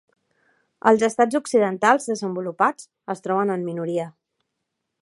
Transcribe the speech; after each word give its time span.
Els 0.91 1.03
estats 1.07 1.39
occidentals 1.41 2.09
desenvolupats 2.13 2.89
es 3.17 3.23
troben 3.29 3.57
en 3.59 3.71
minoria. 3.71 4.13